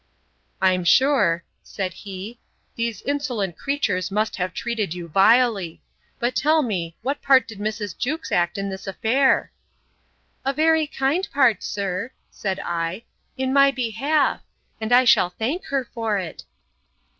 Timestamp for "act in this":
8.31-8.87